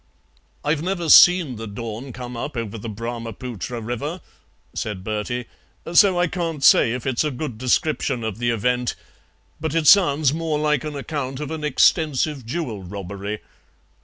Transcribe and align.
'""I've 0.65 0.81
never 0.81 1.09
seen 1.09 1.57
the 1.57 1.67
dawn 1.67 2.11
come 2.11 2.35
up 2.35 2.57
over 2.57 2.79
the 2.79 2.89
Brahma 2.89 3.33
putra 3.33 3.81
river," 3.85 4.19
said 4.73 5.03
Bertie, 5.03 5.45
"so 5.93 6.19
I 6.19 6.25
can't 6.25 6.63
say 6.63 6.93
if 6.93 7.05
it's 7.05 7.23
a 7.23 7.29
good 7.29 7.59
description 7.59 8.23
of 8.23 8.39
the 8.39 8.49
event, 8.49 8.95
but 9.59 9.75
it 9.75 9.85
sounds 9.85 10.33
more 10.33 10.57
like 10.57 10.83
an 10.83 10.95
account 10.95 11.39
of 11.39 11.51
an 11.51 11.63
extensive 11.63 12.47
jewel 12.47 12.81
robbery. 12.81 13.41